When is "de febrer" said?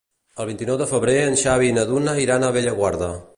0.81-1.15